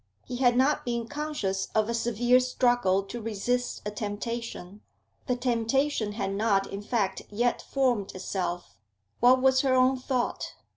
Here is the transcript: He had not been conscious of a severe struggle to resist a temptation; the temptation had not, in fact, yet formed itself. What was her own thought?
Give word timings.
He 0.25 0.37
had 0.37 0.57
not 0.57 0.83
been 0.83 1.07
conscious 1.07 1.67
of 1.75 1.87
a 1.87 1.93
severe 1.93 2.39
struggle 2.39 3.03
to 3.03 3.21
resist 3.21 3.83
a 3.85 3.91
temptation; 3.91 4.81
the 5.27 5.35
temptation 5.35 6.13
had 6.13 6.33
not, 6.33 6.65
in 6.65 6.81
fact, 6.81 7.21
yet 7.29 7.61
formed 7.61 8.15
itself. 8.15 8.79
What 9.19 9.43
was 9.43 9.61
her 9.61 9.75
own 9.75 9.97
thought? 9.97 10.55